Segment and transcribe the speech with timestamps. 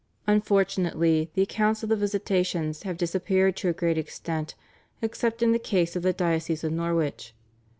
[0.25, 4.55] Unfortunately the accounts of the visitations have disappeared to a great extent
[4.99, 7.35] except in case of the diocese of Norwich.